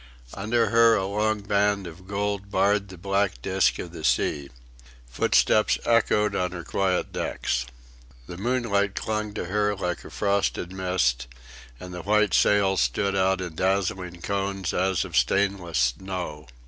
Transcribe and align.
Under 0.33 0.71
her 0.71 0.95
a 0.95 1.05
long 1.05 1.41
band 1.41 1.85
of 1.85 2.07
gold 2.07 2.49
barred 2.49 2.87
the 2.89 2.97
black 2.97 3.39
disc 3.43 3.77
of 3.77 3.91
the 3.91 4.03
sea. 4.03 4.49
Footsteps 5.05 5.77
echoed 5.85 6.35
on 6.35 6.53
her 6.53 6.63
quiet 6.63 7.11
decks. 7.13 7.67
The 8.25 8.35
moonlight 8.35 8.95
clung 8.95 9.31
to 9.35 9.45
her 9.45 9.75
like 9.75 10.03
a 10.03 10.09
frosted 10.09 10.71
mist, 10.73 11.27
and 11.79 11.93
the 11.93 12.01
white 12.01 12.33
sails 12.33 12.81
stood 12.81 13.15
out 13.15 13.41
in 13.41 13.53
dazzling 13.53 14.21
cones 14.23 14.73
as 14.73 15.05
of 15.05 15.15
stainless 15.15 15.93
snow. 15.99 16.47